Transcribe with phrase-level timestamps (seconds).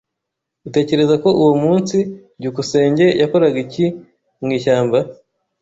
[0.67, 1.97] Utekereza ko uwo munsi
[2.39, 3.85] byukusenge yakoraga iki
[4.41, 4.99] mu ishyamba?